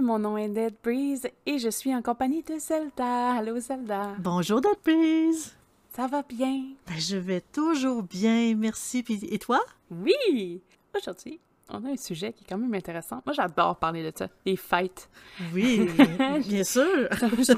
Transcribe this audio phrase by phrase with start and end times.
[0.00, 3.32] Mon nom est Dead Breeze et je suis en compagnie de Zelda.
[3.32, 4.14] Allô Zelda.
[4.20, 5.56] Bonjour Dead Breeze.
[5.90, 6.62] Ça va bien?
[6.86, 9.04] Ben, je vais toujours bien, merci.
[9.08, 9.60] Et toi?
[9.90, 10.62] Oui!
[10.96, 13.20] Aujourd'hui, on a un sujet qui est quand même intéressant.
[13.26, 15.10] Moi, j'adore parler de ça, les fêtes.
[15.52, 15.88] Oui,
[16.46, 17.08] bien sûr.
[17.10, 17.52] je,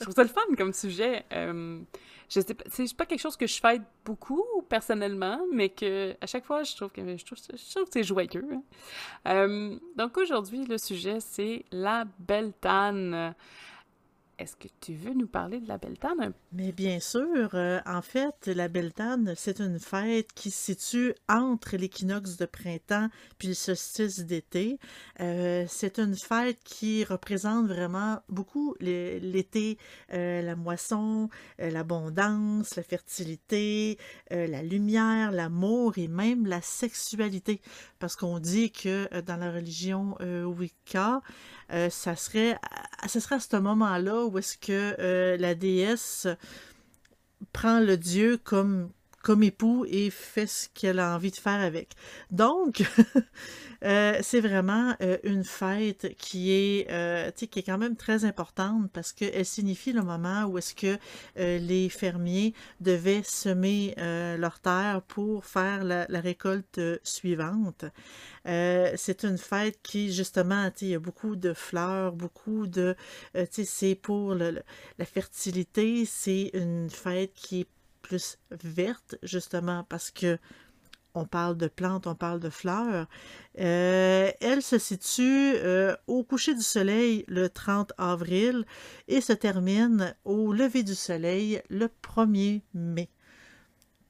[0.00, 1.24] trouve ça, le fun comme sujet.
[1.32, 1.78] Euh,
[2.30, 6.26] je sais pas, c'est pas quelque chose que je fête beaucoup personnellement, mais que à
[6.26, 7.38] chaque fois, je trouve que je trouve,
[7.90, 8.46] c'est joyeux.
[8.52, 8.62] Hein.
[9.26, 13.34] Euh, donc aujourd'hui, le sujet, c'est la Beltane.
[14.40, 16.32] Est-ce que tu veux nous parler de la Beltane?
[16.52, 17.50] Mais bien sûr.
[17.52, 23.10] Euh, en fait, la Beltane, c'est une fête qui se situe entre l'équinoxe de printemps
[23.36, 24.78] puis le solstice d'été.
[25.20, 29.76] Euh, c'est une fête qui représente vraiment beaucoup l'été,
[30.14, 31.28] euh, la moisson,
[31.58, 33.98] l'abondance, la fertilité,
[34.30, 37.60] la lumière, l'amour et même la sexualité.
[37.98, 41.20] Parce qu'on dit que dans la religion Wicca,
[41.90, 42.58] ça serait,
[43.06, 46.26] ça serait à ce moment-là où est-ce que euh, la déesse
[47.52, 48.90] prend le dieu comme,
[49.22, 51.92] comme époux et fait ce qu'elle a envie de faire avec.
[52.30, 52.82] Donc,
[53.84, 56.86] euh, c'est vraiment euh, une fête qui est,
[57.36, 60.98] qui est quand même très importante parce qu'elle signifie le moment où est-ce que
[61.36, 63.94] les fermiers devaient semer
[64.38, 67.84] leur terre pour faire la récolte suivante.
[68.46, 72.96] Euh, c'est une fête qui, justement, il y a beaucoup de fleurs, beaucoup de...
[73.36, 77.68] Euh, c'est pour la fertilité, c'est une fête qui est
[78.10, 80.36] plus verte, justement, parce que
[81.14, 83.06] on parle de plantes, on parle de fleurs.
[83.58, 85.54] Euh, elle se situe
[86.06, 88.64] au coucher du soleil le 30 avril
[89.08, 93.08] et se termine au lever du soleil le 1er mai.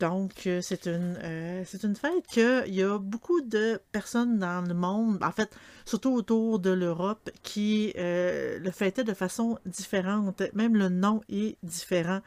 [0.00, 4.72] Donc, euh, c'est une, euh, une fête qu'il y a beaucoup de personnes dans le
[4.72, 10.42] monde, en fait, surtout autour de l'Europe, qui euh, le fêtaient de façon différente.
[10.54, 12.20] Même le nom est différent.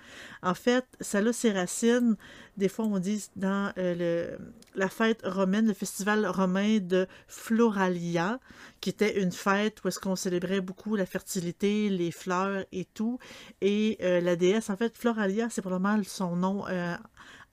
[0.43, 2.15] En fait, ça a ses racines,
[2.57, 4.37] des fois on dit dans le,
[4.75, 8.39] la fête romaine, le festival romain de Floralia,
[8.81, 13.19] qui était une fête où est-ce qu'on célébrait beaucoup la fertilité, les fleurs et tout.
[13.61, 16.65] Et la déesse, en fait, Floralia, c'est probablement son nom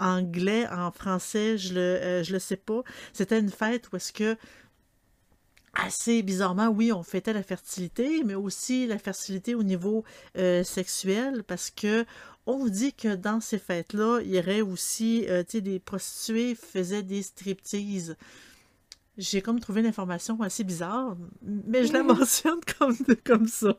[0.00, 2.82] anglais, en français, je le, euh, je le sais pas.
[3.12, 4.36] C'était une fête où est-ce que
[5.74, 10.04] assez bizarrement, oui, on fêtait la fertilité, mais aussi la fertilité au niveau
[10.36, 12.04] euh, sexuel, parce que
[12.46, 16.54] on dit que dans ces fêtes-là, il y aurait aussi, euh, tu sais, des prostituées
[16.54, 18.16] faisaient des striptease
[19.20, 23.76] j'ai comme trouvé une information assez bizarre, mais je la mentionne comme, comme ça.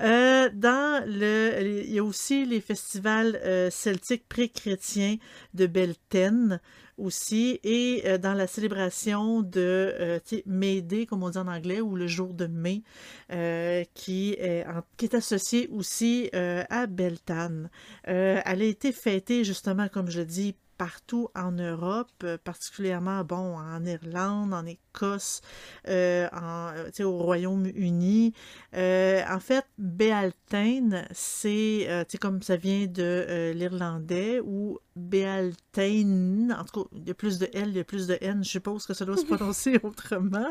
[0.00, 5.16] Euh, dans le, il y a aussi les festivals euh, celtiques pré-chrétiens
[5.54, 6.60] de Belten
[6.98, 11.96] aussi, et euh, dans la célébration de May Day, comme on dit en anglais, ou
[11.96, 12.82] le jour de mai,
[13.94, 14.64] qui, est,
[14.96, 17.70] qui est associé aussi à Beltane.
[18.04, 23.84] elle a été fêtée justement, comme je dis, partout en Europe, euh, particulièrement bon en
[23.84, 25.40] Irlande, en Écosse,
[25.88, 28.32] euh, en, euh, au Royaume-Uni.
[28.72, 37.06] en fait, Béaltaine, c'est comme ça vient de l'irlandais ou Béaltaine, en tout cas, il
[37.06, 39.04] y a plus de L, il y a plus de N, je suppose que ça
[39.04, 40.48] doit se prononcer autrement.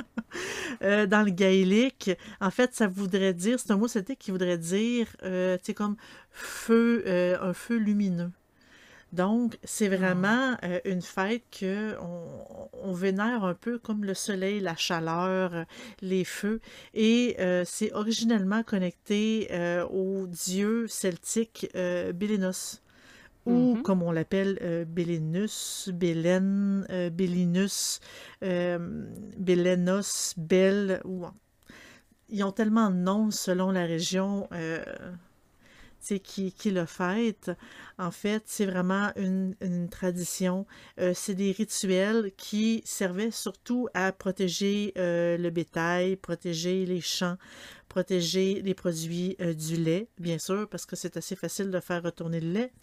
[0.82, 5.08] dans le gaélique, en fait, ça voudrait dire, c'est un mot celtique qui voudrait dire,
[5.22, 5.96] sais, comme
[6.32, 7.04] feu,
[7.42, 8.32] un feu lumineux.
[9.16, 9.98] Donc, c'est ah.
[9.98, 11.96] vraiment euh, une fête que
[12.84, 15.64] on, vénère un peu comme le soleil, la chaleur, euh,
[16.02, 16.60] les feux.
[16.94, 19.50] Et euh, c'est originellement connecté
[19.92, 22.82] au dieu celtique Bélénos.
[23.46, 23.82] Ou, mm-hmm.
[23.84, 28.00] comme on l'appelle, Bélénus, Bélène, Bélinus,
[28.42, 31.02] Bélénos, Belle.
[31.06, 31.26] Ou...
[32.30, 34.50] Ils ont tellement de noms selon la région
[36.14, 37.52] qui, le fête.
[37.98, 39.56] En fait, c'est vraiment une,
[39.90, 40.66] tradition.
[41.00, 47.38] Euh, c'est des rituels qui servaient surtout à protéger euh, le bétail, protéger les champs,
[47.96, 52.04] protéger les produits euh, du lait, bien sûr, parce que c'est assez facile de faire
[52.04, 52.74] retourner le lait.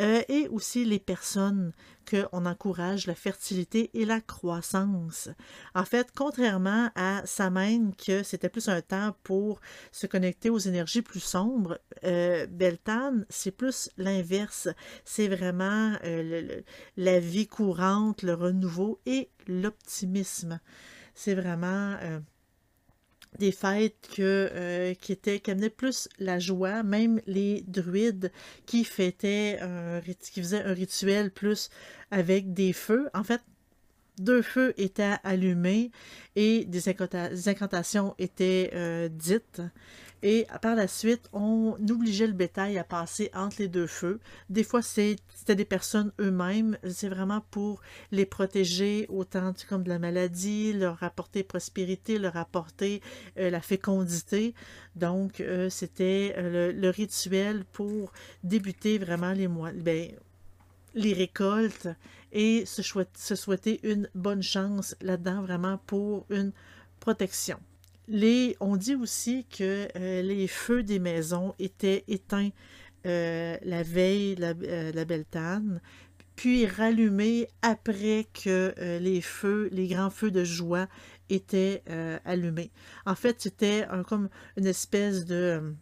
[0.00, 1.72] Euh, et aussi les personnes
[2.10, 5.28] qu'on encourage la fertilité et la croissance.
[5.76, 9.60] En fait, contrairement à Samhain, que c'était plus un temps pour
[9.92, 14.68] se connecter aux énergies plus sombres, euh, Beltane, c'est plus l'inverse.
[15.04, 15.94] C'est vraiment
[16.96, 20.58] la vie courante, le renouveau et l'optimisme.
[21.14, 21.96] C'est vraiment
[23.38, 28.32] des fêtes euh, qui, étaient, qui amenaient plus la joie, même les druides
[28.66, 29.58] qui fêtaient,
[30.34, 31.70] faisaient un rituel plus
[32.10, 33.08] avec des feux.
[33.14, 33.40] En fait,
[34.18, 35.90] deux feux étaient allumés
[36.36, 39.62] et des, incantations étaient euh, dites.
[40.22, 44.20] Et par la suite, on obligeait le bétail à passer entre les deux feux.
[44.50, 46.76] Des fois, c'était des personnes eux-mêmes.
[46.88, 47.80] C'est vraiment pour
[48.10, 53.00] les protéger autant comme de la maladie, leur apporter prospérité, leur apporter
[53.38, 54.54] euh, la fécondité.
[54.96, 58.12] Donc, euh, c'était le, rituel pour
[58.42, 59.70] débuter vraiment les mois.
[59.72, 60.10] Ben,
[60.94, 61.88] les récoltes
[62.32, 66.52] et se, souhaiter une bonne chance là-dedans, vraiment pour une
[67.00, 67.58] protection.
[68.60, 72.50] On dit aussi que euh, les feux des maisons étaient éteints
[73.06, 75.80] euh, la veille la, euh, la Beltane,
[76.34, 80.88] puis rallumés après que les feux, les grands feux de joie
[81.30, 81.82] étaient
[82.24, 82.70] allumés.
[83.06, 85.74] En fait, c'était comme une espèce euh, de,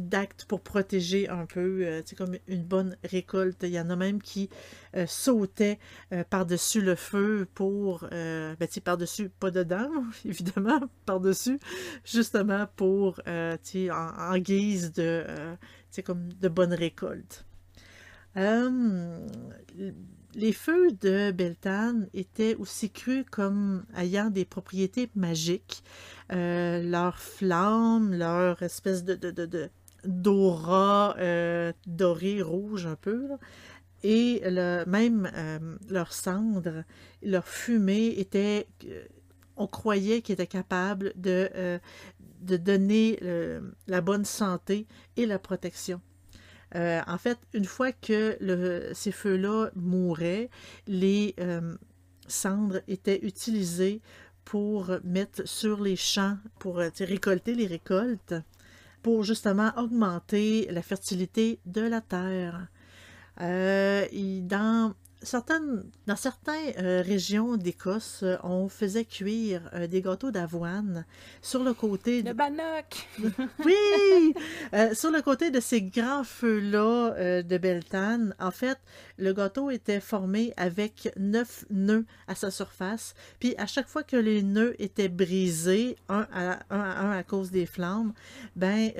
[0.00, 3.62] d'actes pour protéger un peu, euh, comme une bonne récolte.
[3.62, 4.50] Il y en a même qui
[4.96, 5.78] euh, sautaient
[6.30, 9.90] par-dessus le feu pour, ben, par-dessus, pas dedans,
[10.24, 11.58] évidemment, par-dessus,
[12.04, 13.56] justement pour, en,
[13.90, 15.24] en, guise de,
[16.04, 17.44] comme de bonne récolte.
[20.36, 25.82] Les feux de Beltane étaient aussi crus comme ayant des propriétés magiques.
[26.32, 29.16] Euh, leur flamme, leur espèce de,
[30.04, 33.28] d'aura euh, doré rouge un peu,
[34.02, 34.42] et
[34.86, 36.84] même euh, leur cendre,
[37.22, 38.68] leur fumée était,
[39.56, 41.80] on croyait qu'ils étaient capables de,
[42.42, 43.18] de donner
[43.88, 44.86] la bonne santé
[45.16, 46.00] et la protection.
[46.76, 48.36] En fait, une fois que
[48.92, 50.50] ces feux-là mouraient,
[50.86, 51.34] les
[52.28, 54.02] cendres étaient utilisées
[54.46, 58.34] pour mettre sur les champs, pour euh, récolter les récoltes,
[59.02, 62.68] pour justement augmenter la fertilité de la terre.
[63.40, 64.06] Euh,
[65.22, 71.04] certaines, dans certaines euh, régions d'Écosse, euh, on faisait cuire euh, des gâteaux d'avoine
[71.42, 72.22] sur le côté...
[72.22, 72.28] De...
[72.28, 73.08] Le bannock!
[73.64, 74.34] oui!
[74.94, 78.78] sur le côté de ces grands feux-là de Beltane, en fait,
[79.18, 83.14] le gâteau était formé avec neuf nœuds à sa surface.
[83.40, 87.66] Puis à chaque fois que les nœuds étaient brisés, un à, un, à, cause des
[87.66, 88.12] flammes,
[88.54, 88.90] ben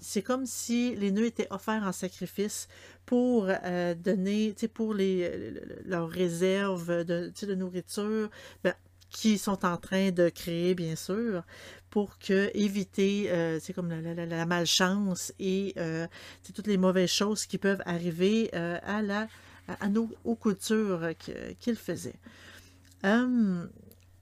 [0.00, 2.68] c'est comme si les nœuds étaient offerts en sacrifice
[3.08, 5.54] pour euh, donner, pour les,
[5.86, 8.28] leurs réserves de, de nourriture,
[8.62, 8.74] ben,
[9.08, 11.42] qui sont en train de créer, bien sûr,
[11.88, 16.06] pour que éviter euh, comme la, la, malchance et euh,
[16.54, 19.26] toutes les mauvaises choses qui peuvent arriver à la
[19.80, 21.08] à nos aux cultures
[21.60, 22.20] qu'ils faisaient.
[23.04, 23.70] Hum,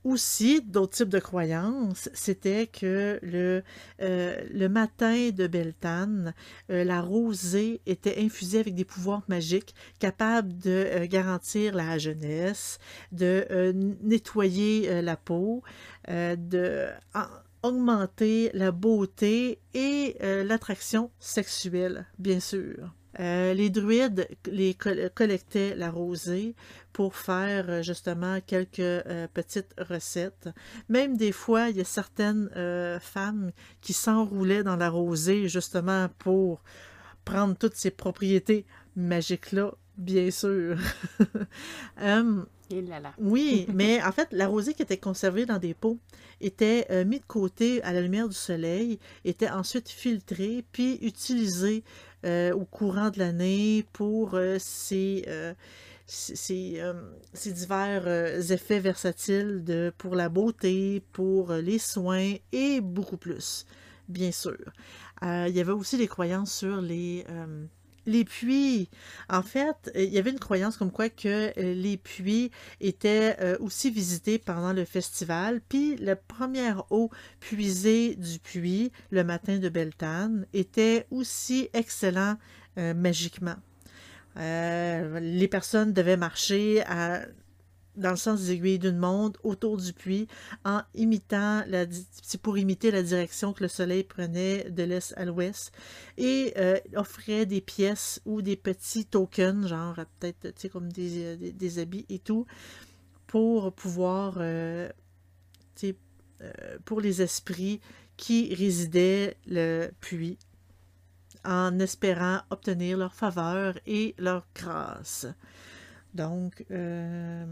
[0.07, 3.65] aussi, d'autres types de croyances, c'était que le,
[4.01, 6.33] euh, le matin de Beltane,
[6.71, 12.79] euh, la rosée était infusée avec des pouvoirs magiques capables de euh, garantir la jeunesse,
[13.11, 15.63] de nettoyer la peau,
[16.09, 16.87] de
[17.63, 22.93] augmenter la beauté et l'attraction sexuelle, bien sûr.
[23.19, 26.55] Les druides les collectaient la rosée
[26.97, 30.49] pour faire euh, justement quelques euh, petites recettes.
[30.89, 33.53] Même des fois, il y a certaines euh, femmes
[33.83, 36.63] qui s'enroulaient dans la rosée justement pour
[37.27, 38.65] prendre toutes ces propriétés
[38.97, 40.79] magiques-là, bien sûr.
[43.19, 45.99] Oui, mais en fait, la rosée qui était conservée dans des pots
[46.41, 51.85] était mise de côté à la lumière du soleil, était ensuite filtrée, puis utilisée
[52.25, 55.25] au courant de l'année pour ces
[56.07, 56.95] ces, euh,
[57.35, 63.67] divers euh, effets versatiles de, pour la beauté, pour euh, les soins et beaucoup plus,
[64.09, 64.73] bien sûr.
[65.23, 67.25] il y avait aussi des croyances sur les,
[68.07, 68.89] les puits.
[69.29, 74.39] En fait, il y avait une croyance comme quoi que les puits étaient aussi visités
[74.39, 77.11] pendant le festival, puis la première eau
[77.41, 82.37] puisée du puits le matin de Beltane était aussi excellent
[82.77, 83.57] magiquement.
[84.39, 86.83] Euh, les personnes devaient marcher
[87.97, 90.29] dans le sens des aiguilles d'une montre autour du puits
[90.65, 91.87] en imitant la,
[92.43, 95.73] pour imiter la direction que le soleil prenait de l'est à l'ouest
[96.17, 102.07] et euh, offrait des pièces ou des petits tokens genre peut-être comme des, des, habits
[102.09, 102.47] et tout
[103.27, 104.89] pour pouvoir euh,
[106.85, 107.81] pour les esprits
[108.17, 110.39] qui résidaient le puits
[111.45, 115.27] en espérant obtenir leur faveur et leur grâce.
[116.15, 117.47] Donc, euh,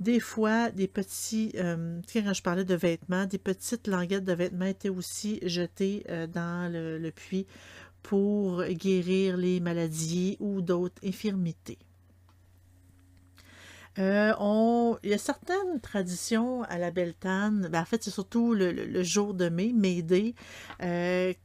[0.00, 4.64] des fois, des petits, euh, quand je parlais de vêtements, des petites languettes de vêtements
[4.64, 7.46] étaient aussi jetées euh, dans le, puits
[8.02, 11.78] pour guérir les maladies ou d'autres infirmités.
[13.98, 14.32] Euh.
[15.02, 19.34] Il y a certaines traditions à la Beltane, ben en fait c'est surtout le, jour
[19.34, 20.34] de mai, May Day,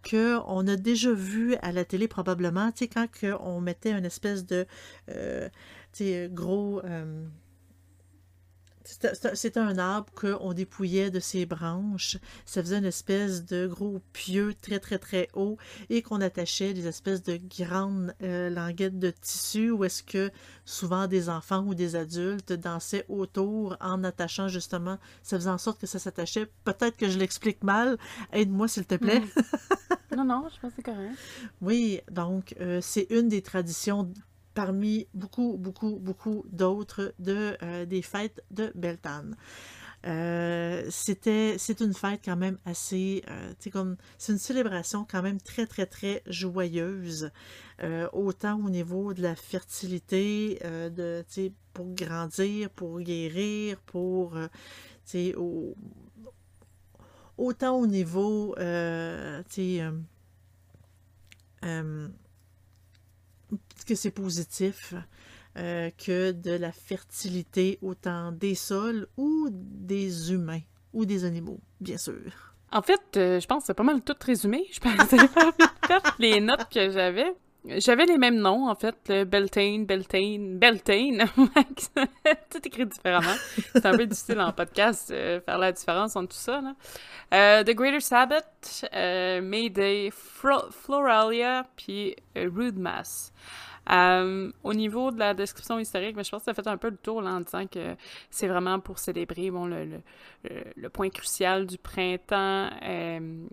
[0.09, 3.07] qu'on a déjà vu à la télé probablement, tu sais, quand
[3.41, 4.65] on mettait une espèce de
[6.29, 6.81] gros...
[8.85, 12.17] c'était un arbre qu'on dépouillait de ses branches.
[12.45, 15.57] Ça faisait une espèce de gros pieu très, très, très haut
[15.89, 20.31] et qu'on attachait des espèces de grandes euh, languettes de tissu où est-ce que
[20.65, 24.97] souvent des enfants ou des adultes dansaient autour en attachant justement.
[25.23, 26.47] Ça faisait en sorte que ça s'attachait.
[26.63, 27.97] Peut-être que je l'explique mal.
[28.33, 29.21] Aide-moi, s'il te plaît.
[30.15, 31.13] Non, non, je pense que c'est correct.
[31.61, 34.09] Oui, donc euh, c'est une des traditions
[34.55, 39.37] parmi beaucoup, beaucoup, beaucoup d'autres de, euh, des fêtes de Beltane.
[40.07, 45.41] Euh, c'était, c'est une fête quand même assez, euh, comme, c'est une célébration quand même
[45.41, 47.31] très, très, très joyeuse,
[48.13, 51.25] autant au niveau de la fertilité, de,
[51.73, 54.37] pour grandir, pour guérir, pour,
[55.37, 55.75] au-
[57.37, 59.91] autant au niveau, euh, tu sais, euh,
[61.65, 62.07] euh,
[63.85, 64.93] que c'est positif
[65.57, 70.61] euh, que de la fertilité autant des sols ou des humains
[70.93, 72.55] ou des animaux, bien sûr.
[72.71, 74.65] En fait, euh, je pense que c'est pas mal tout résumé.
[74.71, 77.33] Je vite fait les notes que j'avais.
[77.67, 81.25] J'avais les mêmes noms, en fait, le Beltane, Beltane, Beltane.
[82.49, 83.33] tout écrit différemment.
[83.73, 86.61] C'est un peu difficile en podcast de faire la différence entre tout ça.
[87.33, 93.33] Euh, The Greater Sabbath, euh, Mayday, Fro- Floralia, puis euh, Rude Mass.
[93.91, 96.89] Euh, au niveau de la description historique, ben, je pense que ça fait un peu
[96.89, 97.95] le tour là, en disant que
[98.31, 99.97] c'est vraiment pour célébrer bon, le, le,
[100.43, 102.69] le- le point crucial du printemps.
[102.83, 103.45] euh,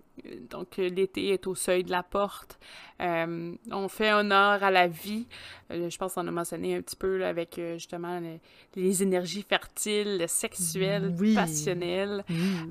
[0.49, 2.59] donc, euh, l'été est au seuil de la porte.
[3.01, 5.27] Euh, on fait honneur à la vie.
[5.71, 8.39] Euh, je pense qu'on a mentionné un petit peu là, avec euh, justement le-
[8.75, 11.35] les énergies fertiles, sexuelles, Oui.
[11.35, 12.23] passionnelles.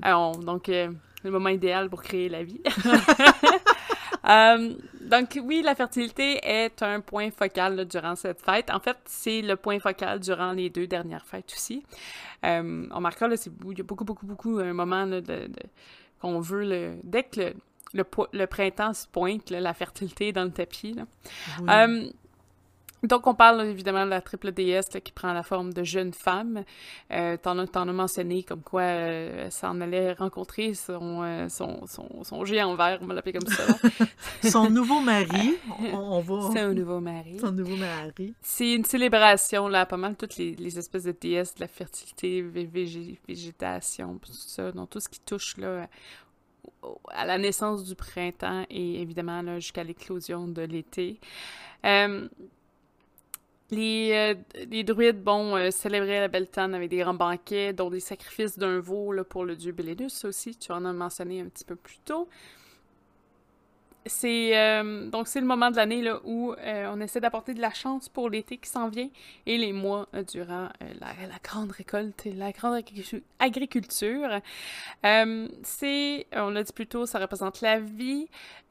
[0.05, 0.89] Euh, on- donc, euh,
[1.23, 2.61] le moment idéal pour créer la vie.
[4.29, 8.69] Euh, donc, oui, la fertilité est un point focal là, durant cette fête.
[8.71, 11.83] En fait, c'est le point focal durant les deux dernières fêtes aussi.
[12.45, 15.47] Euh, on marquera, là, c'est, il y a beaucoup, beaucoup, beaucoup un moment là, de,
[15.47, 15.53] de-
[16.19, 17.53] qu'on veut, le, dès que le,
[17.93, 20.93] le, le printemps se pointe, là, la fertilité est dans le tapis.
[20.93, 21.03] là.
[21.59, 21.67] Oui.
[21.69, 22.09] Euh,
[23.03, 26.63] donc, on parle évidemment de la triple déesse qui prend la forme de jeune femme.
[27.11, 32.23] Euh, t'en, as, mentionné comme quoi euh, ça en allait rencontrer son, euh, son, son,
[32.23, 33.63] son géant vert, on va l'appeler comme ça.
[34.49, 36.61] Son nouveau mari, on, on va...
[36.61, 37.39] Un nouveau mari.
[37.39, 38.33] Son nouveau mari.
[38.41, 42.41] C'est une célébration, là, pas mal toutes les, les espèces de déesses de la fertilité,
[42.41, 45.87] vé- végé- végétation, tout ça, donc tout ce qui touche là,
[47.09, 51.19] à la naissance du printemps et évidemment là, jusqu'à l'éclosion de l'été.
[51.85, 52.27] Euh,
[53.73, 57.99] les, euh, les druides, bon, euh, célébraient la Beltane avec des grands banquets, dont des
[57.99, 61.75] sacrifices d'un veau pour le dieu Belenus aussi, tu en as mentionné un petit peu
[61.75, 62.29] plus tôt.
[64.05, 67.61] C'est euh, donc c'est le moment de l'année là où euh, on essaie d'apporter de
[67.61, 69.09] la chance pour l'été qui s'en vient
[69.45, 70.67] et les mois euh, durant
[70.99, 74.41] la, grande récolte et la grande agricu- agriculture.
[75.03, 78.27] C'est, on l'a dit plus tôt, ça représente la vie.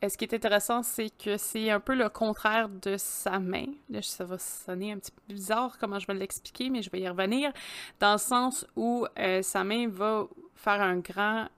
[0.07, 3.67] Ce qui est intéressant, c'est que c'est un peu le contraire de sa main.
[3.89, 7.01] Là, ça va sonner un petit peu bizarre comment je vais l'expliquer, mais je vais
[7.01, 7.53] y revenir.
[8.01, 9.07] Dans le sens où
[9.43, 11.49] sa main va faire un grand,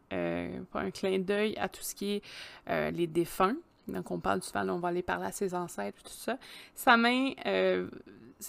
[0.75, 2.23] un clin d'œil à tout ce qui est
[2.68, 3.56] euh, les défunts.
[3.88, 6.38] Donc, on parle souvent, on va aller parler à ses ancêtres, tout ça.
[6.75, 7.88] Sa main, euh,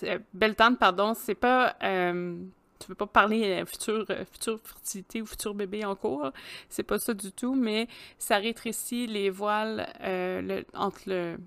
[0.04, 1.76] euh, Beltane, pardon, c'est pas.
[1.84, 2.38] euh,
[2.80, 6.32] tu veux pas parler euh, future, euh, future fertilité ou futur bébé en cours,
[6.70, 11.38] c'est pas ça du tout, mais ça rétrécit les voiles euh, le- entre, le,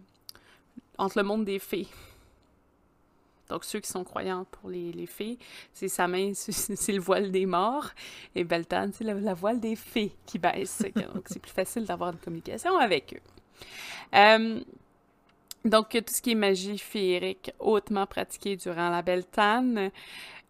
[0.97, 1.87] entre le monde des fées.
[3.49, 5.39] Donc, ceux qui sont croyants pour les, les fées,
[5.73, 7.91] c'est sa main, c'est le voile des morts.
[8.35, 10.83] Et Beltane, c'est la, voile des fées qui baisse.
[11.15, 13.67] Donc, c'est plus facile d'avoir une communication avec eux.
[14.15, 14.61] Euh,
[15.65, 19.91] donc, tout ce qui est magie féerique, hautement pratiqué durant la Beltane.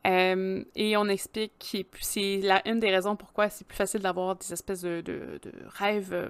[0.06, 4.52] Euh, et on explique que c'est une des raisons pourquoi c'est plus facile d'avoir des
[4.52, 5.40] espèces de,
[5.76, 6.28] rêves, euh,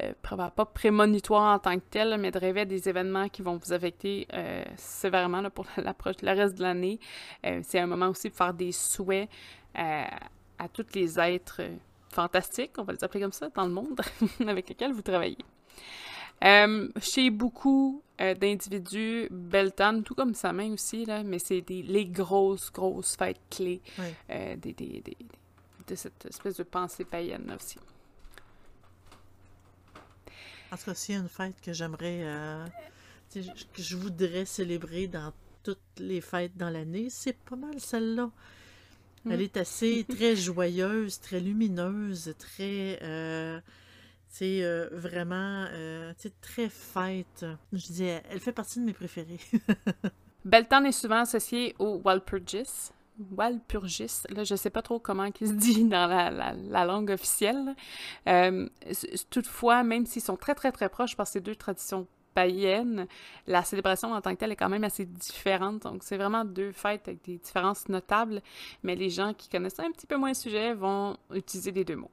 [0.00, 3.56] euh, pas prémonitoires en tant que tels, mais de rêver à des événements qui vont
[3.56, 6.98] vous affecter euh, sévèrement pour l'approche, le reste de l'année.
[7.62, 9.28] C'est un moment aussi de faire des souhaits
[9.74, 11.62] à tous les êtres
[12.10, 14.00] fantastiques, on va les appeler comme ça, dans le monde
[14.46, 15.38] avec lesquels vous travaillez.
[17.00, 22.72] Chez beaucoup euh, d'individus, Beltane, tout comme sa main aussi, là, mais c'est les grosses,
[22.72, 23.80] grosses fêtes clés
[24.30, 25.16] euh, des, des- des-
[25.86, 27.78] de cette espèce de pensée païenne là, aussi.
[30.70, 32.66] En tout cas, s'il y a une fête que j'aimerais, euh,
[33.34, 33.40] que
[33.82, 35.32] je voudrais célébrer dans
[35.62, 38.30] toutes les fêtes dans l'année, c'est pas mal celle-là.
[39.24, 39.32] Mm.
[39.32, 42.98] Elle est assez très joyeuse, très lumineuse, très.
[44.28, 47.46] C'est euh, vraiment euh, très fête.
[47.72, 49.40] Je dis, elle fait partie de mes préférés.
[50.44, 52.90] Beltane est souvent associé au Walpurgis.
[53.36, 57.74] Walpurgis, là, je sais pas trop comment il se dit dans la, la, langue officielle.
[58.28, 58.68] Euh,
[59.30, 63.08] toutefois, même s'ils sont très, très, très proches par ces deux traditions païennes,
[63.48, 65.82] la célébration en tant que telle est quand même assez différente.
[65.82, 68.42] Donc, c'est vraiment deux fêtes avec des différences notables,
[68.84, 71.96] mais les gens qui connaissent un petit peu moins le sujet vont utiliser les deux
[71.96, 72.10] mots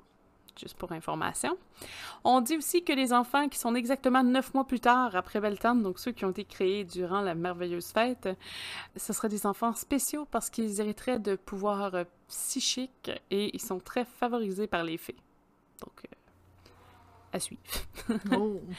[0.60, 1.58] juste pour information.
[2.24, 5.84] On dit aussi que les enfants qui sont exactement neuf mois plus tard après Beltane,
[5.84, 8.30] donc ceux qui ont été créés durant la merveilleuse fête,
[8.96, 13.80] ce seraient des enfants spéciaux parce qu'ils hériteraient de pouvoirs euh, psychiques et ils sont
[13.80, 15.18] très favorisés par les fées.
[15.82, 16.16] Donc, euh,
[17.34, 17.62] à suivre.
[18.32, 18.62] oh.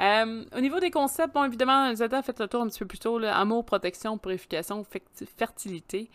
[0.00, 2.86] Euh, au niveau des concepts, bon, évidemment, Zelda a fait le tour un petit peu
[2.86, 4.86] plus tôt, là, amour, protection, purification,
[5.36, 6.10] fertilité.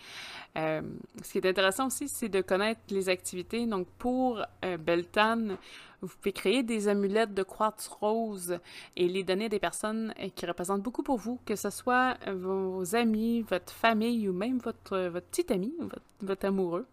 [0.57, 0.81] Euh,
[1.21, 3.65] ce qui est intéressant aussi, c'est de connaître les activités.
[3.65, 5.57] Donc, pour euh, Beltane,
[6.01, 8.59] vous pouvez créer des amulettes de quartz rose
[8.95, 12.95] et les donner à des personnes qui représentent beaucoup pour vous, que ce soit vos
[12.95, 15.73] amis, votre famille ou même votre, votre petit ami,
[16.21, 16.85] votre amoureux.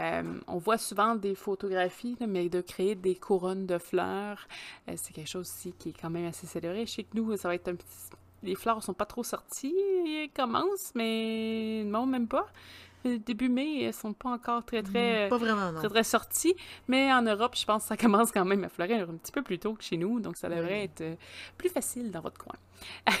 [0.00, 4.46] Euh, on voit souvent des photographies, mais de créer des couronnes de fleurs,
[4.88, 6.84] euh, c'est quelque chose aussi qui est quand même assez célébré.
[6.86, 8.10] Chez nous, ça va être un petit...
[8.42, 9.74] Les fleurs sont pas trop sorties,
[10.06, 12.46] elles commencent, mais non, même pas
[13.04, 16.54] début mai, elles sont pas encore très, très, mm, pas vraiment, très, très sorties.
[16.88, 19.42] Mais en Europe, je pense que ça commence quand même à fleurir un petit peu
[19.42, 20.20] plus tôt que chez nous.
[20.20, 21.14] Donc, ça devrait être euh,
[21.56, 22.56] plus facile dans votre coin.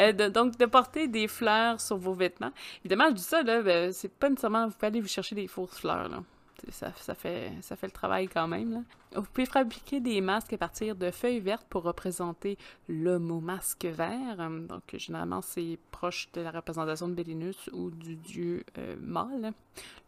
[0.00, 2.52] Euh, donc, de porter des fleurs sur vos vêtements.
[2.84, 5.46] Évidemment, je dis ça, là, ben, c'est pas nécessairement, vous pouvez aller vous chercher des
[5.46, 6.22] fausses fleurs, là.
[6.70, 8.84] Ça, fait, ça fait le travail quand même.
[9.14, 13.84] Vous pouvez fabriquer des masques à partir de feuilles vertes pour représenter le mot masque
[13.84, 14.50] vert.
[14.68, 19.52] Donc, généralement, c'est proche de la représentation de Bélinus ou du dieu euh, mâle,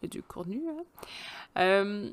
[0.03, 0.62] le dieu cornu.
[0.69, 0.85] Hein.
[1.59, 2.11] Euh,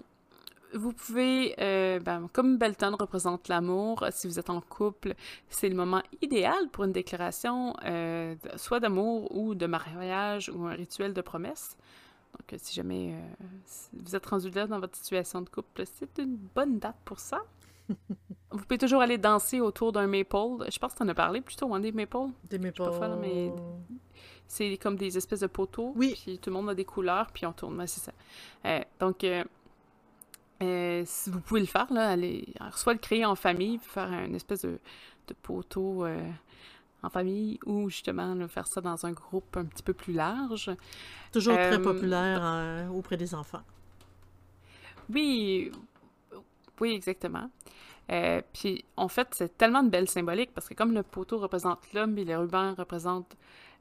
[0.73, 5.13] vous pouvez, euh, ben, comme Belton représente l'amour, si vous êtes en couple,
[5.49, 7.75] c'est le moment idéal pour une déclaration,
[8.55, 11.77] soit d'amour ou de mariage ou un rituel de promesse.
[12.33, 13.47] Donc, si jamais euh,
[13.93, 17.41] vous êtes rendu là dans votre situation de couple, c'est une bonne date pour ça.
[17.89, 20.69] vous pouvez toujours aller danser autour d'un maple.
[20.71, 22.29] Je pense que tu en as parlé plutôt, hein, des maple.
[22.49, 22.83] Des maple.
[23.19, 23.51] mais
[24.47, 25.93] c'est comme des espèces de poteaux.
[25.95, 26.17] Oui.
[26.21, 27.85] Puis tout le monde a des couleurs, puis on tourne.
[27.87, 28.11] c'est ça.
[28.65, 33.79] Euh, donc, euh, si vous pouvez le faire, là, allez, soit le créer en famille,
[33.79, 34.79] faire une espèce de,
[35.27, 36.05] de poteau
[37.03, 40.71] en famille ou justement faire ça dans un groupe un petit peu plus large.
[41.31, 43.61] Toujours très euh, populaire euh, auprès des enfants.
[45.13, 45.71] Oui,
[46.79, 47.49] oui, exactement.
[48.11, 51.79] Euh, puis, en fait, c'est tellement de belles symboliques parce que comme le poteau représente
[51.93, 53.35] l'homme et les rubans représentent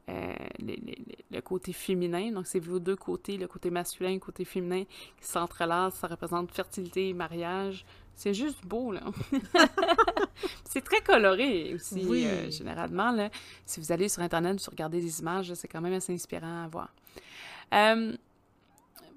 [0.08, 4.82] le côté féminin, donc c'est vos deux côtés, le côté masculin et le côté féminin
[4.84, 9.00] qui s'entrelacent, ça représente fertilité, mariage, c'est juste beau, là.
[10.64, 13.12] c'est très coloré aussi, euh, généralement.
[13.12, 13.30] Là.
[13.66, 16.68] Si vous allez sur Internet, vous regardez des images, c'est quand même assez inspirant à
[16.68, 16.88] voir.
[17.74, 18.14] Euh,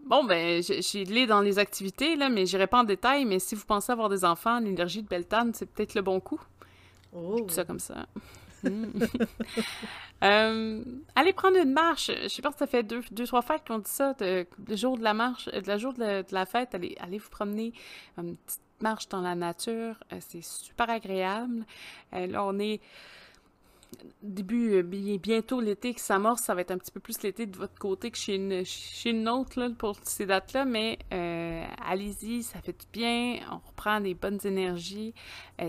[0.06, 3.56] bon, ben, j'ai lu dans les activités, là, mais j'irai pas en détail, mais si
[3.56, 6.42] vous pensez avoir des enfants, l'énergie de Beltane, c'est peut-être le bon coup.
[7.14, 7.40] Oh.
[7.40, 8.06] Tout ça comme ça.
[10.24, 10.82] Euh,
[11.14, 12.10] allez prendre une marche.
[12.10, 14.16] Je sais pas si ça fait deux, deux trois fêtes qu'on dit ça.
[14.22, 17.74] le jour de la marche, le jour de la, fête, allez, allez vous promener
[18.18, 19.96] une petite marche dans la nature.
[20.12, 21.66] Euh, c'est super agréable.
[22.14, 22.82] Euh, là, on est
[24.22, 27.56] début, euh, bientôt l'été qui s'amorce, ça va être un petit peu plus l'été de
[27.58, 31.00] votre côté que chez une, chez autre là, pour ces dates-là, mais
[31.82, 35.14] allez-y, ça fait du bien, on reprend des bonnes énergies.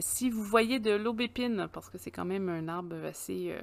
[0.00, 3.54] si vous voyez de l'aubépine, parce que c'est quand même un arbre assez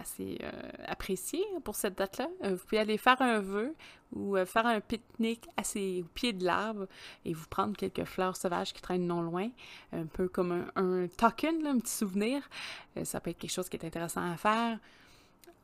[0.00, 0.50] assez euh,
[0.86, 2.28] apprécié pour cette date-là.
[2.44, 3.74] Euh, vous pouvez aller faire un vœu
[4.12, 6.86] ou euh, faire un pique-nique assez au pied de l'arbre
[7.24, 9.48] et vous prendre quelques fleurs sauvages qui traînent non loin,
[9.92, 12.48] un peu comme un, un token, un petit souvenir.
[13.04, 14.78] ça peut être quelque chose qui est intéressant à faire.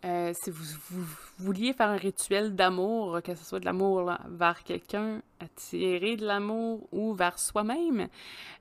[0.07, 1.05] Euh, si vous,
[1.38, 6.87] vouliez faire un rituel d'amour, que ce soit de l'amour vers quelqu'un, attirer de l'amour
[6.92, 8.07] ou vers soi-même,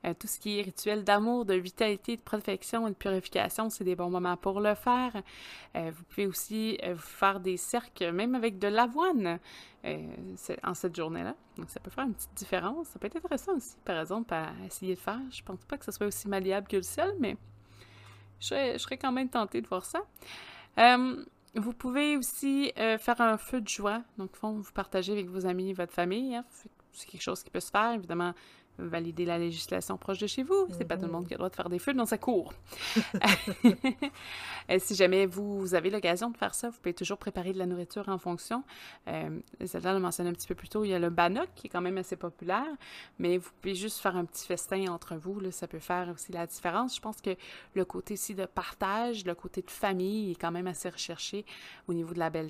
[0.04, 3.84] euh, tout ce qui est rituel d'amour, de vitalité, de protection et de purification, c'est
[3.84, 5.12] des bons moments pour le faire.
[5.76, 9.38] Euh, vous pouvez aussi faire des cercles, même avec de l'avoine,
[10.64, 11.36] en cette journée-là.
[11.58, 12.88] Donc, ça peut faire une petite différence.
[12.88, 15.20] Ça peut être intéressant aussi, par exemple, à essayer de faire.
[15.30, 17.36] Je pense pas que ce soit aussi malléable que le sel, mais
[18.40, 20.00] je serais, quand même tentée de voir ça.
[21.56, 24.02] Vous pouvez aussi euh, faire un feu de joie.
[24.18, 26.36] Donc, fond, vous partagez avec vos amis, votre famille.
[26.36, 26.44] Hein.
[26.92, 27.92] C'est quelque chose qui peut se faire.
[27.92, 28.34] Évidemment,
[28.78, 30.66] valider la législation proche de chez vous.
[30.76, 32.18] C'est pas tout le monde qui a le droit de faire des feux dans sa
[32.18, 32.52] cour.
[34.78, 38.08] Si jamais vous, avez l'occasion de faire ça, vous pouvez toujours préparer de la nourriture
[38.08, 38.64] en fonction.
[39.08, 41.66] Euh, Zelda l'a mentionné un petit peu plus tôt, il y a le bannock qui
[41.66, 42.66] est quand même assez populaire,
[43.18, 46.32] mais vous pouvez juste faire un petit festin entre vous, là, ça peut faire aussi
[46.32, 46.96] la différence.
[46.96, 47.36] Je pense que
[47.74, 51.44] le côté aussi de partage, le côté de famille est quand même assez recherché
[51.88, 52.46] au niveau de la belle.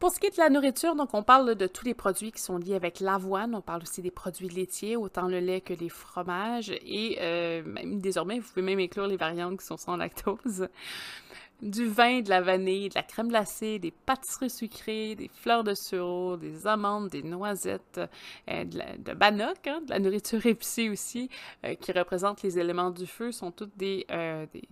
[0.00, 2.42] Pour ce qui est de la nourriture, donc on parle de tous les produits qui
[2.42, 3.54] sont liés avec l'avoine.
[3.54, 6.70] On parle aussi des produits laitiers, autant le lait que les fromages.
[6.70, 10.68] Et euh, désormais, vous pouvez même inclure les variantes qui sont sans lactose.
[11.62, 15.72] Du vin, de la vanille, de la crème glacée, des pâtisseries sucrées, des fleurs de
[15.74, 18.00] sureau, des amandes, des noisettes,
[18.50, 21.30] euh, de, la, de hein, de la nourriture épicée aussi,
[21.64, 24.04] euh, qui représente les éléments du feu, sont toutes des,
[24.52, 24.68] des,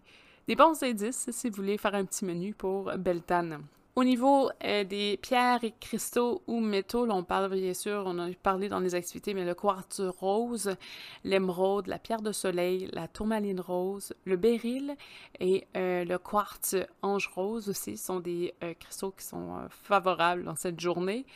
[0.48, 3.62] des bons indices si vous voulez faire un petit menu pour Beltane.
[3.94, 8.32] Au niveau euh, des pierres et cristaux ou métaux, on parle bien sûr, on a
[8.42, 10.76] parlé dans les activités, mais le quartz rose,
[11.24, 14.96] l'émeraude, la pierre de soleil, la tourmaline rose, le béryl
[15.40, 20.56] et euh, le quartz ange rose aussi sont des euh, cristaux qui sont favorables dans
[20.56, 21.26] cette journée.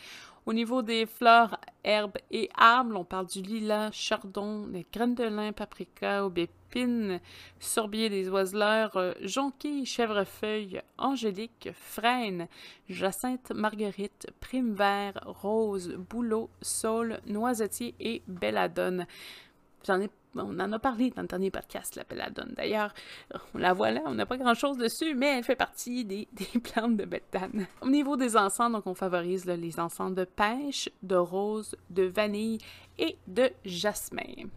[0.46, 5.24] Au niveau des fleurs, herbes et arbres, on parle du lilas, chardon, des graines de
[5.24, 7.18] lin, paprika, aubépine,
[7.58, 12.46] sorbier des oiseleurs, euh, jonquille, chèvrefeuille, angélique, frêne,
[12.88, 19.08] jacinthe, marguerite, prime vert, rose, bouleau, saule, noisetier et belladone.
[19.84, 22.52] J'en ai on en a parlé dans le dernier podcast, la belladone.
[22.56, 22.92] D'ailleurs,
[23.54, 26.28] on la voit là, on n'a pas grand-chose dessus, mais elle fait partie des,
[26.62, 27.66] plantes de béthane.
[27.80, 32.58] Au niveau des encens, donc on favorise les encens de pêche, de rose, de vanille
[32.98, 34.48] et de jasmin.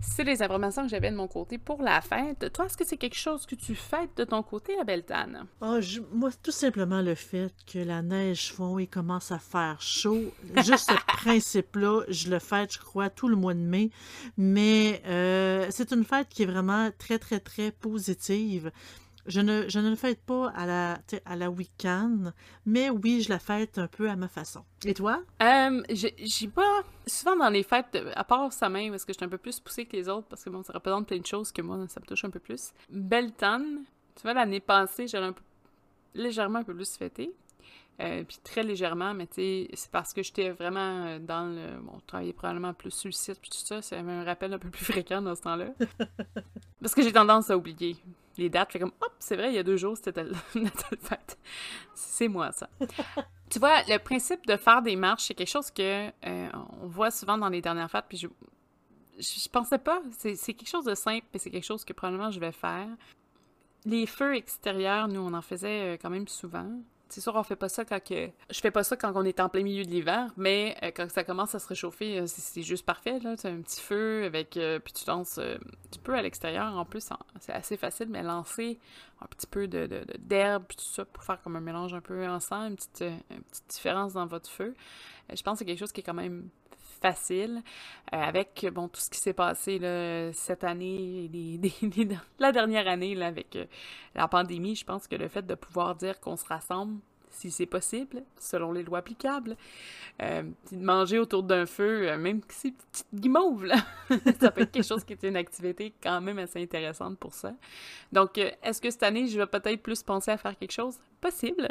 [0.00, 2.52] C'est les informations que j'avais de mon côté pour la fête.
[2.52, 5.46] Toi, est-ce que c'est quelque chose que tu fêtes de ton côté, la Beltane?
[5.60, 5.78] Oh,
[6.12, 10.32] moi, tout simplement le fait que la neige fond et commence à faire chaud.
[10.56, 13.90] Juste ce principe-là, je le fête, je crois, tout le mois de mai.
[14.36, 18.70] Mais euh, c'est une fête qui est vraiment très, très, très positive.
[19.26, 22.32] Je ne, je ne le fête pas à la, à la week-end,
[22.64, 24.64] mais oui, je la fête un peu à ma façon.
[24.84, 25.22] Et toi?
[25.42, 26.82] Euh, j'ai pas.
[27.06, 29.60] Souvent dans les fêtes, à part sa main, parce que je suis un peu plus
[29.60, 32.00] poussée que les autres, parce que bon, ça représente plein de choses que moi, ça
[32.00, 32.72] me touche un peu plus.
[32.90, 33.84] Beltane,
[34.14, 35.42] tu vois, l'année passée, j'avais un peu,
[36.14, 37.32] légèrement un peu plus fêté.
[38.00, 41.80] Euh, puis très légèrement, mais tu sais, c'est parce que j'étais vraiment euh, dans le.
[41.80, 44.58] Bon, je travaillais probablement plus sur le site, puis tout ça, ça un rappel un
[44.58, 45.68] peu plus fréquent dans ce temps-là.
[46.80, 47.96] parce que j'ai tendance à oublier
[48.36, 48.72] les dates.
[48.72, 51.38] Fait comme, hop, c'est vrai, il y a deux jours, c'était notre fête.
[51.94, 52.68] C'est moi, ça.
[53.48, 56.48] tu vois, le principe de faire des marches, c'est quelque chose que euh,
[56.82, 58.28] on voit souvent dans les dernières fêtes, puis je,
[59.18, 60.02] je, pensais pas.
[60.18, 62.88] C'est quelque chose de simple, mais c'est quelque chose que probablement je vais faire.
[63.86, 66.68] Les feux extérieurs, nous, on en faisait euh, quand même souvent.
[67.08, 68.00] C'est sûr, on fait pas ça quand.
[68.10, 71.08] Je fais pas ça quand on est en plein milieu de l'hiver, mais euh, quand
[71.08, 73.36] ça commence à se réchauffer, euh, c'est juste parfait, là.
[73.36, 74.56] Tu un petit feu avec...
[74.56, 75.38] Euh, puis tu danses
[75.90, 76.76] tu peux à l'extérieur.
[76.76, 77.08] En plus,
[77.40, 78.78] c'est assez facile, mais lancer
[79.20, 79.92] un petit peu d'herbe,
[80.62, 83.42] de, de, tout ça, pour faire comme un mélange un peu ensemble, une petite, une
[83.42, 84.74] petite différence dans votre feu.
[85.32, 86.48] je pense que c'est quelque chose qui est quand même
[86.96, 87.62] facile
[88.10, 89.80] avec bon tout ce qui s'est passé
[90.32, 91.30] cette année,
[92.38, 93.58] la dernière année là, avec
[94.14, 94.74] la pandémie.
[94.74, 96.98] Je pense que le fait de pouvoir dire qu'on se rassemble,
[97.36, 99.56] si c'est possible, selon les lois applicables,
[100.22, 103.68] euh, de manger autour d'un feu, même si petite guimauve,
[104.40, 107.52] ça peut être quelque chose qui est une activité quand même assez intéressante pour ça.
[108.12, 110.98] Donc, est-ce que cette année, je vais peut-être plus penser à faire quelque chose?
[111.20, 111.68] Possible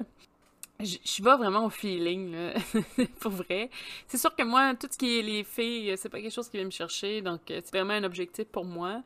[0.80, 2.54] je, je vais vraiment au feeling, là,
[3.22, 3.70] pour vrai.
[4.08, 6.58] C'est sûr que moi, tout ce qui est les filles, c'est pas quelque chose qui
[6.58, 9.02] vient me chercher, donc euh, c'est vraiment un objectif pour moi.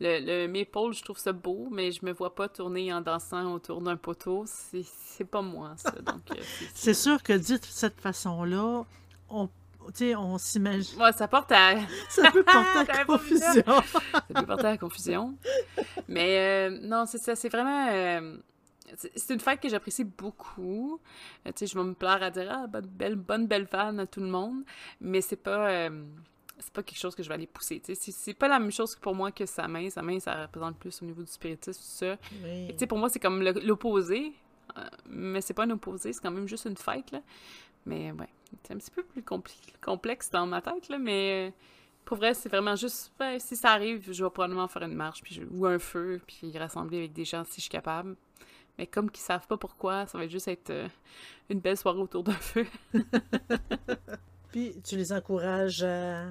[0.00, 3.54] Le, le maple, je trouve ça beau, mais je me vois pas tourner en dansant
[3.54, 4.44] autour d'un poteau.
[4.46, 5.92] C'est pas moi, ça.
[5.92, 6.42] Donc, euh,
[6.74, 8.84] c'est sûr que dit de cette façon-là,
[9.30, 9.48] on
[9.92, 11.00] sais, on s'imagine.
[11.00, 11.74] Ouais, ça porte à.
[12.08, 13.64] ça peut porter à confusion.
[13.66, 15.34] ça peut porter à confusion.
[16.08, 17.34] Mais euh, non, c'est ça.
[17.34, 17.88] C'est vraiment
[18.96, 21.00] c'est une fête que j'apprécie beaucoup.
[21.46, 23.98] Euh, tu sais, je vais me plaire à dire ah bonne belle bonne belle fan
[24.00, 24.62] à tout le monde,
[25.00, 26.04] mais c'est pas euh,
[26.58, 27.80] c'est pas quelque chose que je vais aller pousser.
[27.80, 29.88] Tu sais, c'est pas la même chose pour moi que sa main.
[29.90, 32.16] Sa main, ça représente plus au niveau du spiritisme, tout ça.
[32.68, 34.32] Tu sais, pour moi, c'est comme l'opposé,
[34.76, 37.20] euh, mais c'est pas un opposé, c'est quand même juste une fête là.
[37.86, 38.28] Mais ouais,
[38.62, 39.22] c'est un petit peu plus
[39.80, 41.52] complexe dans ma tête là, mais
[42.04, 45.40] pour vrai, c'est vraiment juste, si ça arrive, je vais probablement faire une marche puis
[45.50, 48.16] ou un feu, puis rassembler avec des gens si je suis capable.
[48.78, 50.88] Mais comme qu'ils savent pas pourquoi, ça va juste être euh,
[51.48, 52.66] une belle soirée autour d'un feu.
[54.52, 56.26] Puis tu les encourages à...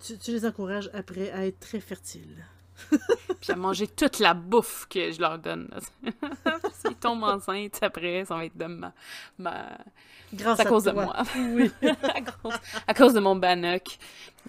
[0.00, 2.44] Tu, les encourages après à être très fertiles.
[3.40, 5.70] puis à manger toute la bouffe que je leur donne.
[6.74, 8.92] S'ils tombent enceintes après, ça va être de ma...
[9.38, 9.78] ma...
[10.34, 11.22] Grâce à à cause de moi.
[11.36, 11.70] Oui.
[11.82, 12.54] à, cause,
[12.86, 13.36] à cause de mon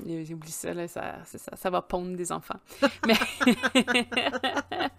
[0.06, 2.60] J'oublie ça, là, ça, ça, ça va pondre des enfants.
[3.06, 3.16] Mais,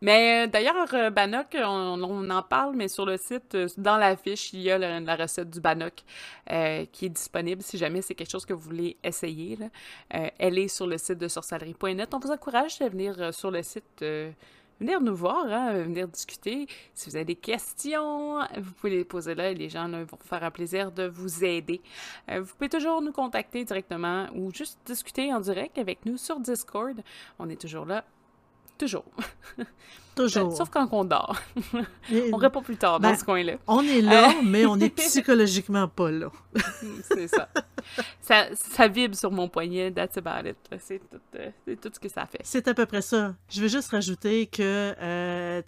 [0.00, 3.96] mais euh, d'ailleurs, euh, bannock, on, on en parle, mais sur le site, euh, dans
[3.96, 6.04] la fiche, il y a la, recette du bannock
[6.92, 9.58] qui est disponible si jamais c'est quelque chose que vous voulez essayer.
[10.10, 12.14] elle est sur le site de sorcellerie.net.
[12.14, 14.04] On vous encourage à venir sur le site.
[14.80, 16.66] Euh, Venir nous voir, hein, venir discuter.
[16.94, 20.18] Si vous avez des questions, vous pouvez les poser là et les gens là, vont
[20.24, 21.80] faire un plaisir de vous aider.
[22.30, 26.38] Euh, vous pouvez toujours nous contacter directement ou juste discuter en direct avec nous sur
[26.40, 27.00] Discord.
[27.38, 28.04] On est toujours là.
[28.78, 29.04] Toujours.
[30.14, 30.56] Toujours.
[30.56, 31.40] Sauf quand on dort.
[32.32, 33.52] On répond plus tard dans Ben, ce coin-là.
[33.68, 36.28] on est là, mais on est psychologiquement pas là.
[37.02, 37.48] C'est ça.
[38.20, 38.48] ça.
[38.54, 40.56] Ça vibre sur mon poignet, that's about it.
[40.70, 40.78] là.
[40.80, 42.40] C'est tout, euh, c'est tout ce que ça fait.
[42.44, 43.34] C'est à peu près ça.
[43.48, 45.62] Je veux juste rajouter que, euh,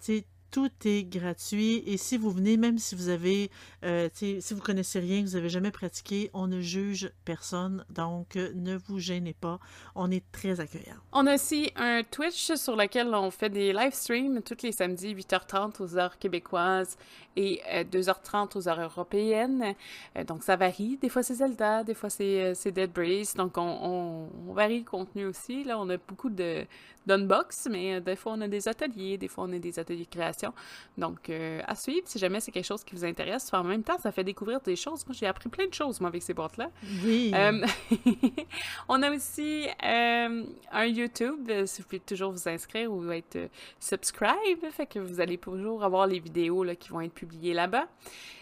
[0.51, 3.49] tout est gratuit et si vous venez, même si vous avez,
[3.85, 8.35] euh, si vous connaissez rien, que vous avez jamais pratiqué, on ne juge personne, donc
[8.35, 9.59] ne vous gênez pas.
[9.95, 10.97] On est très accueillant.
[11.13, 15.15] On a aussi un Twitch sur lequel on fait des live streams tous les samedis,
[15.15, 16.97] 8h30 aux heures québécoises
[17.35, 19.75] et euh, 2h30 aux heures européennes.
[20.17, 20.97] Euh, donc ça varie.
[20.97, 23.35] Des fois c'est Zelda, des fois c'est euh, Dead Brace.
[23.35, 25.63] Donc on, on- on varie le contenu aussi.
[25.63, 26.65] Là, on a beaucoup de
[27.07, 30.05] d'unbox, mais euh, des fois on a des ateliers, des fois on a des ateliers
[30.05, 30.53] de création.
[30.99, 33.49] Donc euh, à suivre si jamais c'est quelque chose qui vous intéresse.
[33.53, 35.05] En même temps, ça fait découvrir des choses.
[35.07, 36.69] Moi, j'ai appris plein de choses moi avec ces boîtes-là.
[37.03, 37.31] Oui.
[37.33, 37.65] Euh,
[38.87, 43.35] on a aussi euh, un YouTube, euh, si vous pouvez toujours vous inscrire ou être
[43.35, 43.47] euh,
[43.79, 47.85] subscribe, fait que vous allez toujours avoir les vidéos là, qui vont être publiées là-bas.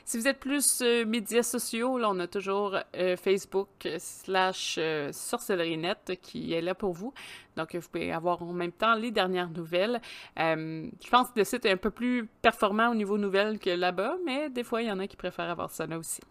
[0.06, 5.12] Si vous êtes plus euh, médias sociaux, on a toujours euh, Facebook euh, slash euh,
[5.12, 7.14] sorcellerie-net qui est là pour vous.
[7.58, 10.00] Donc, vous pouvez avoir en même temps les dernières nouvelles.
[10.38, 14.16] Je pense que le site est un peu plus performant au niveau nouvelles que là-bas,
[14.26, 16.22] mais des fois, il y en a qui préfèrent avoir ça là aussi.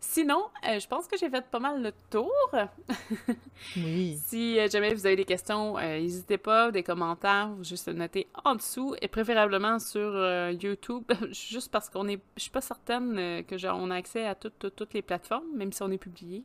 [0.00, 2.32] Sinon, euh, je pense que j'ai fait pas mal le tour.
[3.76, 4.16] oui.
[4.24, 7.94] Si euh, jamais vous avez des questions, euh, n'hésitez pas, des commentaires, vous juste le
[7.94, 10.12] noter en dessous et préférablement sur
[10.50, 14.36] YouTube, juste parce qu'on est, je suis pas certaine que genre, on a accès à
[14.36, 16.44] toutes, les plateformes, même si on est publié.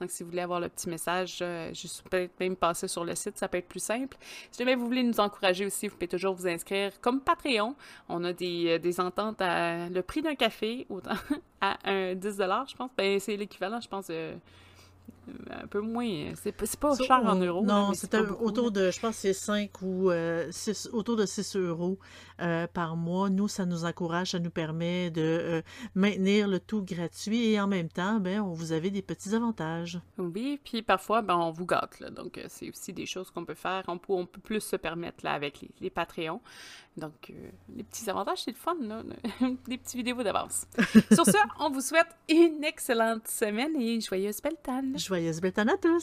[0.00, 3.36] Donc si vous voulez avoir le petit message, juste peut-être même passer sur le site,
[3.36, 4.16] ça peut être plus simple.
[4.50, 7.74] Si jamais vous voulez nous encourager aussi, vous pouvez toujours vous inscrire comme Patreon.
[8.08, 11.16] On a des, des ententes à le prix d'un café, autant
[11.60, 12.36] à un 10
[12.68, 12.90] je pense.
[12.96, 14.10] Ben, c'est l'équivalent, je pense.
[15.50, 16.32] Un peu moins.
[16.42, 17.64] C'est pas, c'est pas cher en euros.
[17.64, 21.98] Non, c'est autour de, je pense, c'est 5 ou euh, six- autour de 6 euros
[22.40, 23.30] euh, par mois.
[23.30, 25.62] Nous, ça nous encourage, ça nous permet de euh,
[25.94, 30.00] maintenir le tout gratuit et en même temps, ben, on vous avez des petits avantages.
[30.18, 32.00] Oui, puis parfois, ben, on vous gâte.
[32.00, 33.82] Là, donc, euh, c'est aussi des choses qu'on peut faire.
[33.88, 36.40] On peut, on peut plus se permettre là, avec les, les Patreons.
[36.96, 38.76] Donc, euh, les petits avantages, c'est le fun.
[38.80, 39.02] Là,
[39.68, 40.66] des petites vidéos d'avance.
[41.12, 44.96] Sur ce, on vous souhaite une excellente semaine et joyeuse Beltane.
[45.14, 46.02] Joyeuse Beltane à tous!